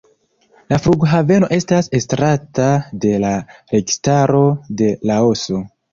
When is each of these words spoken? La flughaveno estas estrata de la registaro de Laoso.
La 0.71 0.77
flughaveno 0.85 1.49
estas 1.57 1.89
estrata 1.99 2.67
de 3.05 3.11
la 3.25 3.35
registaro 3.75 4.45
de 4.81 4.93
Laoso. 5.11 5.63